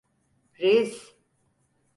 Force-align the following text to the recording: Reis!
Reis! 0.61 0.97